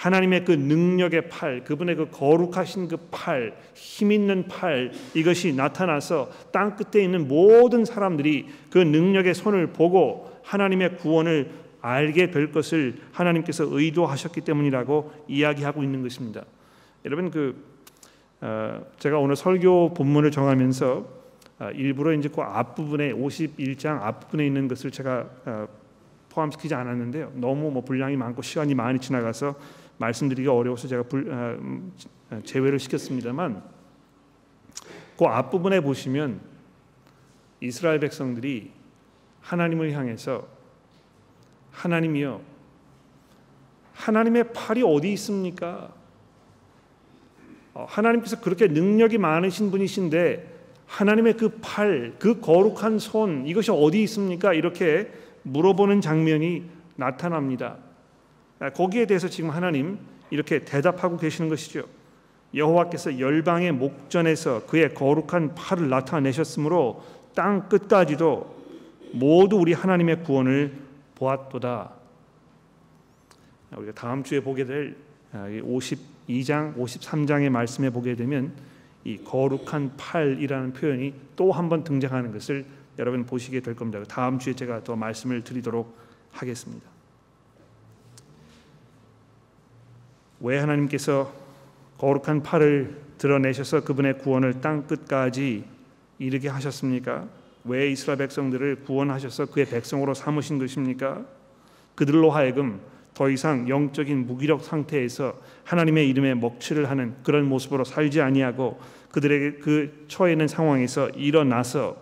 [0.00, 6.74] 하나님의 그 능력의 팔, 그분의 그 거룩하신 그 팔, 힘 있는 팔 이것이 나타나서 땅
[6.74, 11.50] 끝에 있는 모든 사람들이 그 능력의 손을 보고 하나님의 구원을
[11.82, 16.44] 알게 될 것을 하나님께서 의도하셨기 때문이라고 이야기하고 있는 것입니다.
[17.04, 17.62] 여러분 그
[18.40, 21.20] 어, 제가 오늘 설교 본문을 정하면서
[21.58, 25.68] 어, 일부러 이제 그 앞부분에 51장 앞부분에 있는 것을 제가 어,
[26.30, 27.32] 포함시키지 않았는데요.
[27.34, 29.56] 너무 뭐 분량이 많고 시간이 많이 지나가서
[30.00, 31.92] 말씀드리기가 어려워서 제가 불, 아, 음,
[32.44, 33.62] 제외를 시켰습니다만
[35.18, 36.40] 그 앞부분에 보시면
[37.60, 38.70] 이스라엘 백성들이
[39.42, 40.46] 하나님을 향해서
[41.72, 42.40] 하나님이여
[43.92, 45.92] 하나님의 팔이 어디 있습니까?
[47.74, 54.54] 어, 하나님께서 그렇게 능력이 많으신 분이신데 하나님의 그 팔, 그 거룩한 손 이것이 어디 있습니까?
[54.54, 56.64] 이렇게 물어보는 장면이
[56.96, 57.76] 나타납니다.
[58.60, 59.98] 아, 거기에 대해서 지금 하나님
[60.30, 61.84] 이렇게 대답하고 계시는 것이죠.
[62.54, 67.02] 여호와께서 열방의 목전에서 그의 거룩한 팔을 나타내셨으므로
[67.34, 68.60] 땅 끝까지도
[69.12, 70.72] 모두 우리 하나님의 구원을
[71.14, 71.90] 보았도다.
[73.76, 74.96] 우리가 다음 주에 보게 될
[75.32, 78.52] 52장, 아, 53장의 말씀에 보게 되면
[79.04, 82.66] 이 거룩한 팔이라는 표현이 또 한 번 등장하는 것을
[82.98, 84.02] 여러분 보시게 될 겁니다.
[84.08, 85.96] 다음 주에 제가 더 말씀을 드리도록
[86.32, 86.89] 하겠습니다.
[90.40, 91.32] 왜 하나님께서
[91.98, 95.64] 거룩한 팔을 드러내셔서 그분의 구원을 땅 끝까지
[96.18, 97.28] 이르게 하셨습니까?
[97.64, 101.26] 왜 이스라엘 백성들을 구원하셔서 그의 백성으로 삼으신 것입니까?
[101.94, 102.80] 그들로 하여금
[103.12, 110.06] 더 이상 영적인 무기력 상태에서 하나님의 이름에 먹칠을 하는 그런 모습으로 살지 아니하고 그들에게 그
[110.08, 111.96] 처해 있는 상황에서 일어나서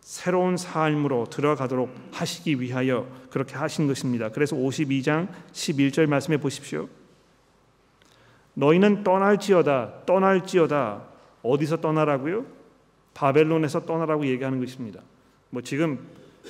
[0.00, 4.28] 새로운 삶으로 들어가도록 하시기 위하여 그렇게 하신 것입니다.
[4.28, 6.88] 그래서 52장 11절 말씀해 보십시오.
[8.56, 11.02] 너희는 떠날지어다 떠날지어다
[11.42, 12.44] 어디서 떠나라고요?
[13.14, 15.00] 바벨론에서 떠나라고 얘기하는 것입니다.
[15.50, 15.98] 뭐 지금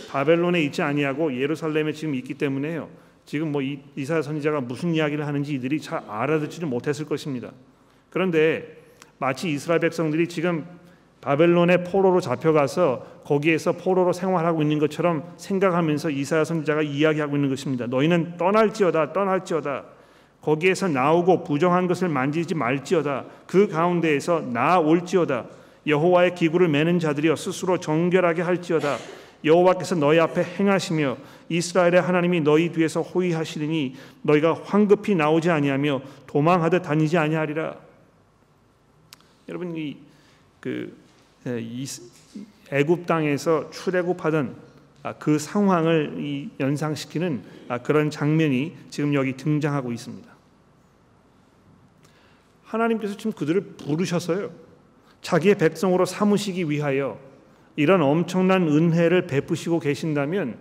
[0.09, 2.89] 바벨론에 있지 아니하고 예루살렘에 지금 있기 때문에요.
[3.25, 7.51] 지금 뭐 이사야 선지자가 무슨 이야기를 하는지 이들이 잘 알아듣지를 못했을 것입니다.
[8.11, 8.83] 그런데
[9.19, 10.65] 마치 이스라엘 백성들이 지금
[11.21, 17.87] 바벨론의 포로로 잡혀가서 거기에서 포로로 생활하고 있는 것처럼 생각하면서 이사야 선지자가 이야기하고 있는 것입니다.
[17.87, 19.96] 너희는 떠날지어다 떠날지어다
[20.47, 23.25] 거기에서 나오고 부정한 것을 만지지 말지어다.
[23.49, 25.47] 그 가운데에서 나올지어다.
[25.89, 28.97] 여호와의 기구를 매는 자들이여 스스로 정결하게 할지어다.
[29.45, 31.17] 여호와께서 너희 앞에 행하시며
[31.49, 37.75] 이스라엘의 하나님이 너희 뒤에서 호위하시리니 너희가 황급히 나오지 아니하며 도망하듯 다니지 아니하리라.
[39.49, 40.97] 여러분 이그
[42.71, 44.55] 애굽 땅에서 출애굽하던
[45.03, 50.36] 아, 그 상황을 연상시키는 아, 그런 장면이 지금 여기 등장하고 있습니다.
[52.67, 54.51] 하나님께서 지금 그들을 부르셔서요.
[55.23, 57.19] 자기의 백성으로 삼으시기 위하여
[57.77, 60.59] 이런 엄청난 은혜를 베푸시고 계신다면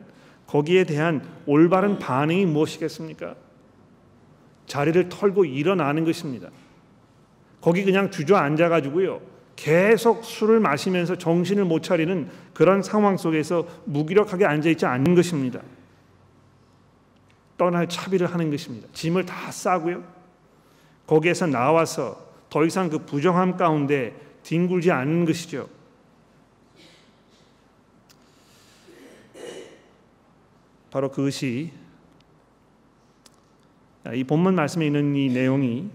[0.47, 3.35] 거기에 대한 올바른 반응이 무엇이겠습니까?
[4.67, 6.49] 자리를 털고 일어나는 것입니다.
[7.61, 9.21] 거기 그냥 주저앉아 가지고요.
[9.55, 15.61] 계속 술을 마시면서 정신을 못 차리는 그런 상황 속에서 무기력하게 앉아 있지 않는 것입니다.
[17.57, 18.87] 떠날 차비를 하는 것입니다.
[18.93, 20.14] 짐을 다 싸고요.
[21.07, 25.69] 거기에서 나와서 더 이상 그 부정함 가운데 뒹굴지 않는 것이죠.
[30.91, 31.73] 바로 그것이
[34.13, 35.89] 이 본문 말씀에 있는 이 내용이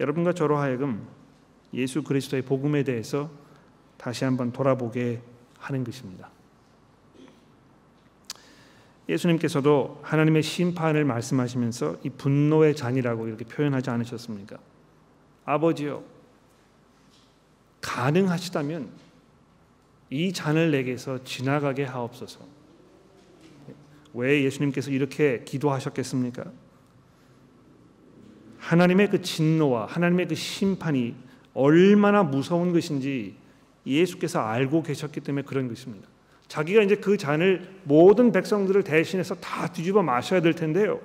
[0.00, 1.06] 여러분과 저로 하여금
[1.74, 3.30] 예수 그리스도의 복음에 대해서
[3.96, 5.20] 다시 한번 돌아보게
[5.58, 6.30] 하는 것입니다.
[9.08, 14.58] 예수님께서도 하나님의 심판을 말씀하시면서 이 분노의 잔이라고 이렇게 표현하지 않으셨습니까?
[15.44, 16.04] 아버지요,
[17.80, 18.88] 가능하시다면
[20.10, 22.40] 이 잔을 내게서 지나가게 하옵소서.
[24.14, 26.44] 왜 예수님께서 이렇게 기도하셨겠습니까?
[28.58, 31.16] 하나님의 그 진노와 하나님의 그 심판이
[31.54, 33.34] 얼마나 무서운 것인지
[33.86, 36.08] 예수께서 알고 계셨기 때문에 그런 것입니다.
[36.52, 41.00] 자기가 이제 그 잔을 모든 백성들을 대신해서 다 뒤집어 마셔야 될 텐데요.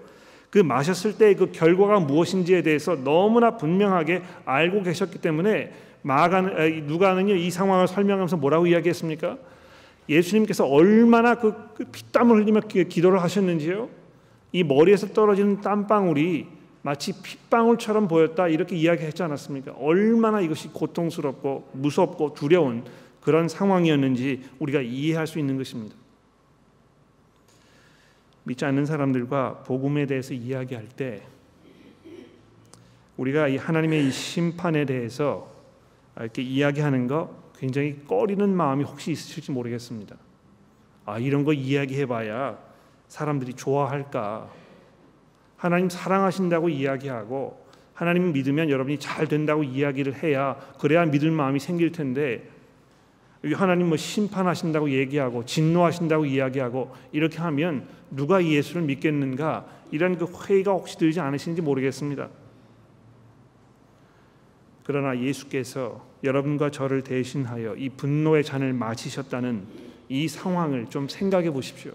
[0.49, 7.49] 그 마셨을 때 그 결과가 무엇인지에 대해서 너무나 분명하게 알고 계셨기 때문에 마가는 누가는요 이
[7.49, 9.37] 상황을 설명하면서 뭐라고 이야기했습니까?
[10.09, 13.87] 예수님께서 얼마나 그, 그 피땀을 흘리며 기도를 하셨는지요.
[14.51, 16.45] 이 머리에서 떨어지는 땀방울이
[16.81, 19.75] 마치 핏방울처럼 보였다 이렇게 이야기했지 않았습니까?
[19.79, 22.83] 얼마나 이것이 고통스럽고 무섭고 두려운
[23.27, 25.97] 그런 상황이었는지 우리가 이해할 수 있는 것입니다.
[28.45, 31.27] 믿지 않는 사람들과 복음에 대해서 이야기할 때
[33.17, 35.51] 우리가 이 하나님의 이 심판에 대해서
[36.17, 40.15] 이렇게 이야기하는 거 굉장히 꺼리는 마음이 혹시 있으실지 모르겠습니다.
[41.05, 42.57] 아 이런 거 이야기해봐야
[43.09, 44.49] 사람들이 좋아할까?
[45.57, 47.61] 하나님 사랑하신다고 이야기하고
[47.93, 52.55] 하나님 믿으면 여러분이 잘 된다고 이야기를 해야 그래야 믿을 마음이 생길 텐데
[53.53, 60.97] 하나님 뭐 심판하신다고 얘기하고 진노하신다고 이야기하고 이렇게 하면 누가 예수를 믿겠는가 이런 그 회의가 혹시
[60.97, 62.29] 들지 않으신지 모르겠습니다.
[64.83, 69.65] 그러나 예수께서 여러분과 저를 대신하여 이 분노의 잔을 마시셨다는
[70.09, 71.91] 이 상황을 좀 생각해 보십시오.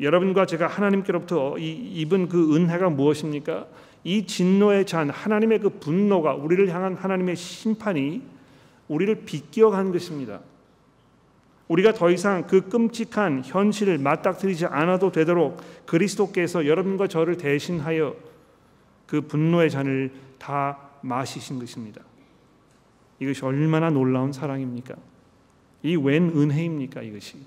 [0.00, 3.66] 여러분과 제가 하나님께로부터 이, 입은 그 은혜가 무엇입니까?
[4.04, 8.22] 이 진노의 잔, 하나님의 그 분노가 우리를 향한 하나님의 심판이
[8.88, 10.40] 우리를 비껴 간 것입니다.
[11.68, 18.14] 우리가 더 이상 그 끔찍한 현실을 맞닥뜨리지 않아도 되도록 그리스도께서 여러분과 저를 대신하여
[19.06, 22.02] 그 분노의 잔을 다 마시신 것입니다.
[23.18, 24.94] 이것이 얼마나 놀라운 사랑입니까?
[25.82, 27.02] 이 웬 은혜입니까?
[27.02, 27.38] 이것이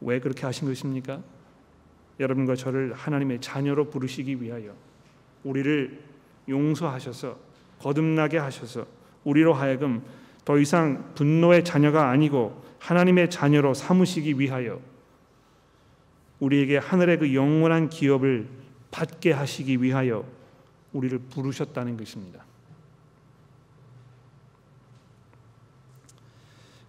[0.00, 1.22] 왜 그렇게 하신 것입니까?
[2.20, 4.74] 여러분과 저를 하나님의 자녀로 부르시기 위하여
[5.44, 6.02] 우리를
[6.48, 7.47] 용서하셔서
[7.80, 8.86] 거듭나게 하셔서
[9.24, 10.02] 우리로 하여금
[10.44, 14.80] 더 이상 분노의 자녀가 아니고 하나님의 자녀로 삼으시기 위하여
[16.40, 18.48] 우리에게 하늘의 그 영원한 기업을
[18.90, 20.24] 받게 하시기 위하여
[20.92, 22.44] 우리를 부르셨다는 것입니다.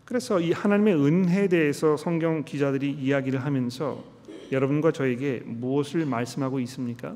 [0.06, 4.04] 그래서 이 하나님의 은혜에 대해서 성경 기자들이 이야기를 하면서
[4.52, 7.16] 여러분과 저에게 무엇을 말씀하고 있습니까?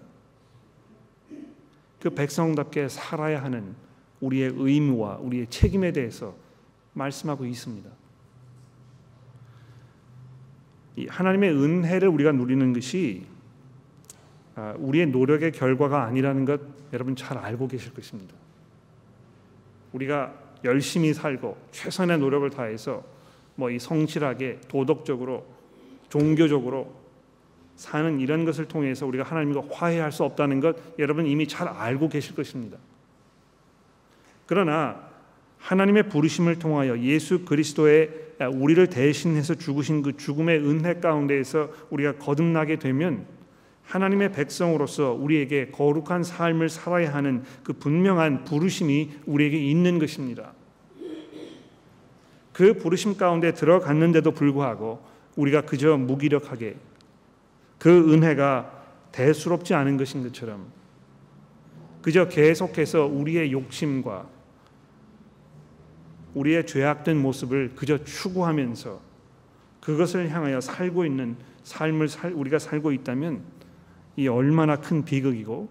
[2.04, 3.76] 그 백성답게 살아야 하는
[4.20, 6.36] 우리의 의무와 우리의 책임에 대해서
[6.92, 7.90] 말씀하고 있습니다.
[10.98, 13.26] 이 하나님의 은혜를 우리가 누리는 것이
[14.56, 16.60] 아, 우리의 노력의 결과가 아니라는 것
[16.92, 18.36] 여러분 잘 알고 계실 것입니다.
[19.94, 20.34] 우리가
[20.66, 23.02] 열심히 살고 최선의 노력을 다해서
[23.56, 25.46] 뭐 이 성실하게 도덕적으로
[26.10, 26.94] 종교적으로
[27.76, 32.36] 사는 이런 것을 통해서 우리가 하나님과 화해할 수 없다는 것 여러분 이미 잘 알고 계실
[32.36, 32.78] 것입니다.
[34.46, 35.12] 그러나
[35.58, 38.10] 하나님의 부르심을 통하여 예수 그리스도의
[38.54, 43.26] 우리를 대신해서 죽으신 그 죽음의 은혜 가운데에서 우리가 거듭나게 되면
[43.86, 50.54] 하나님의 백성으로서 우리에게 거룩한 삶을 살아야 하는 그 분명한 부르심이 우리에게 있는 것입니다.
[52.52, 55.02] 그 부르심 가운데 들어갔는데도 불구하고
[55.36, 56.76] 우리가 그저 무기력하게
[57.84, 60.72] 그 은혜가 대수롭지 않은 것인 것처럼
[62.02, 64.26] 그저 계속해서 우리의 욕심과
[66.34, 69.02] 우리의 죄악된 모습을 그저 추구하면서
[69.82, 73.44] 그것을 향하여 살고 있는 삶을 살, 우리가 살고 있다면
[74.16, 75.68] 이 얼마나 큰 비극이고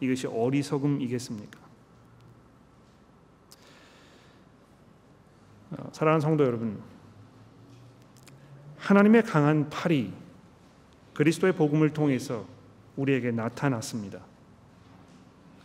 [0.00, 1.60] 이것이 어리석음이겠습니까?
[5.78, 6.80] 어, 사랑하는 성도 여러분,
[8.78, 10.25] 하나님의 강한 팔이
[11.16, 12.44] 그리스도의 복음을 통해서
[12.96, 14.20] 우리에게 나타났습니다.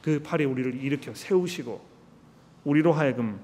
[0.01, 1.81] 그 팔이 우리를 일으켜 세우시고
[2.63, 3.37] 우리로 하여금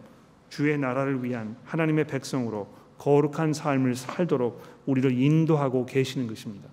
[0.49, 6.69] 주의 나라를 위한 하나님의 백성으로 거룩한 삶을 살도록 우리를 인도하고 계시는 것입니다.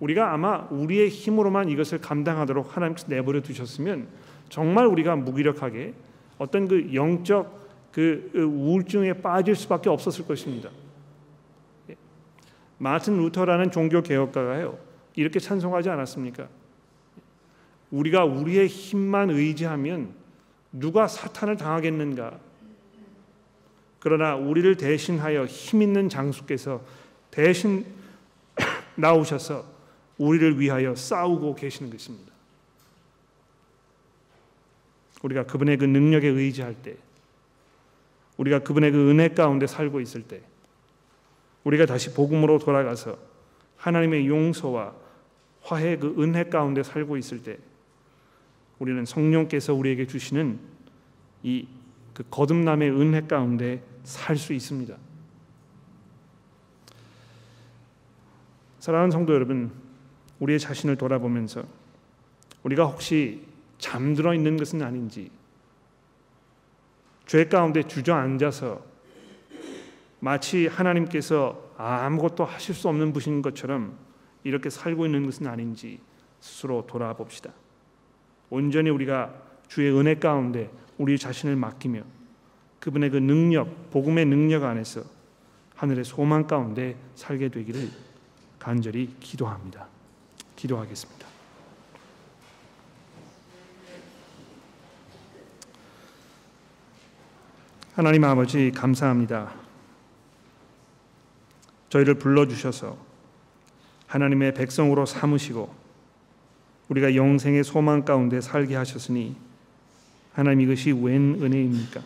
[0.00, 4.08] 우리가 아마 우리의 힘으로만 이것을 감당하도록 하나님께서 내버려 두셨으면
[4.48, 5.92] 정말 우리가 무기력하게
[6.38, 10.70] 어떤 그 영적 그 우울증에 빠질 수밖에 없었을 것입니다.
[12.80, 12.82] 예.
[12.82, 14.78] 마틴 루터라는 종교 개혁가가요
[15.14, 16.48] 이렇게 찬송하지 않았습니까?
[17.90, 20.14] 우리가 우리의 힘만 의지하면
[20.72, 22.38] 누가 사탄을 당하겠는가?
[23.98, 26.82] 그러나 우리를 대신하여 힘 있는 장수께서
[27.30, 27.84] 대신
[28.94, 29.64] 나오셔서
[30.18, 32.32] 우리를 위하여 싸우고 계시는 것입니다.
[35.22, 36.96] 우리가 그분의 그 능력에 의지할 때,
[38.36, 40.42] 우리가 그분의 그 은혜 가운데 살고 있을 때,
[41.64, 43.18] 우리가 다시 복음으로 돌아가서
[43.76, 44.94] 하나님의 용서와
[45.62, 47.58] 화해 그 은혜 가운데 살고 있을 때,
[48.78, 50.58] 우리는 성령께서 우리에게 주시는
[51.42, 51.66] 이
[52.18, 54.96] 그 거듭남의 은혜 가운데 살 수 있습니다.
[58.80, 59.70] 사랑하는 성도 여러분,
[60.40, 61.62] 우리의 자신을 돌아보면서
[62.64, 63.46] 우리가 혹시
[63.78, 65.30] 잠들어 있는 것은 아닌지
[67.26, 68.84] 죄 가운데 주저앉아서
[70.20, 73.96] 마치 하나님께서 아무것도 하실 수 없는 분인 것처럼
[74.44, 76.00] 이렇게 살고 있는 것은 아닌지
[76.40, 77.52] 스스로 돌아봅시다.
[78.50, 79.34] 온전히 우리가
[79.68, 82.02] 주의 은혜 가운데 우리 자신을 맡기며
[82.80, 85.02] 그분의 그 능력, 복음의 능력 안에서
[85.76, 87.88] 하늘의 소망 가운데 살게 되기를
[88.58, 89.86] 간절히 기도합니다.
[90.56, 91.28] 기도하겠습니다.
[97.94, 99.67] 하나님 아버지 감사합니다.
[101.88, 102.96] 저희를 불러주셔서
[104.06, 105.74] 하나님의 백성으로 삼으시고
[106.88, 109.36] 우리가 영생의 소망 가운데 살게 하셨으니
[110.32, 112.00] 하나님 이것이 웬 은혜입니까?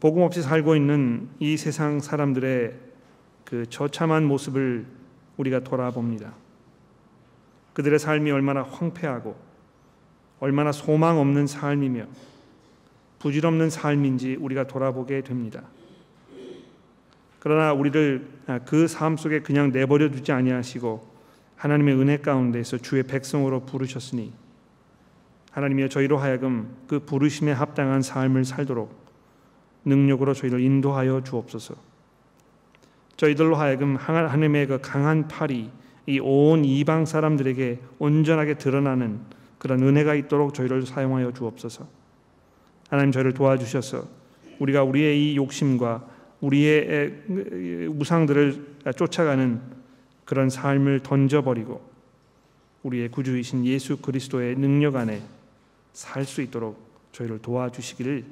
[0.00, 2.74] 복음 없이 살고 있는 이 세상 사람들의
[3.44, 4.86] 그 처참한 모습을
[5.36, 6.34] 우리가 돌아봅니다.
[7.72, 9.36] 그들의 삶이 얼마나 황폐하고
[10.40, 12.06] 얼마나 소망 없는 삶이며
[13.18, 15.62] 부질없는 삶인지 우리가 돌아보게 됩니다.
[17.38, 18.28] 그러나 우리를
[18.64, 21.06] 그 삶 속에 그냥 내버려 두지 아니하시고
[21.56, 24.32] 하나님의 은혜 가운데서 주의 백성으로 부르셨으니
[25.52, 28.94] 하나님이여 저희로 하여금 그 부르심에 합당한 삶을 살도록
[29.84, 31.74] 능력으로 저희를 인도하여 주옵소서.
[33.16, 35.70] 저희들로 하여금 하나님의 그 강한 팔이
[36.06, 39.20] 이 온 이방 사람들에게 온전하게 드러나는
[39.58, 41.86] 그런 은혜가 있도록 저희를 사용하여 주옵소서.
[42.88, 44.04] 하나님 저희를 도와주셔서
[44.60, 46.06] 우리가 우리의 이 욕심과
[46.40, 49.60] 우리의 우상들을 쫓아가는
[50.24, 51.80] 그런 삶을 던져버리고
[52.82, 55.22] 우리의 구주이신 예수 그리스도의 능력 안에
[55.92, 56.78] 살 수 있도록
[57.12, 58.24] 저희를 도와주시기를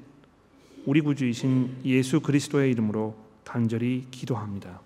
[0.85, 4.86] 우리 구주이신 예수 그리스도의 이름으로 간절히 기도합니다.